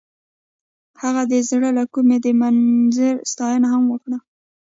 هغې 1.01 1.23
د 1.31 1.33
زړه 1.49 1.69
له 1.77 1.83
کومې 1.93 2.17
د 2.25 2.27
منظر 2.41 3.15
ستاینه 3.31 3.67
هم 3.73 3.83
وکړه. 3.91 4.17